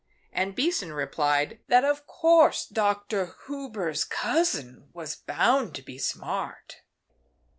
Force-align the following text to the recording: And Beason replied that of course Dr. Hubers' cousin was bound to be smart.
And 0.33 0.55
Beason 0.55 0.91
replied 0.93 1.59
that 1.67 1.83
of 1.85 2.07
course 2.07 2.65
Dr. 2.65 3.35
Hubers' 3.45 4.03
cousin 4.03 4.89
was 4.93 5.15
bound 5.15 5.75
to 5.75 5.83
be 5.83 5.99
smart. 5.99 6.77